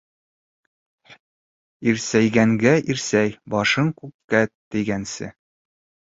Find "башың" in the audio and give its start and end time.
3.57-3.93